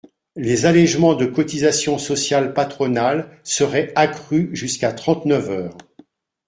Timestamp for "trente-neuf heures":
4.93-5.77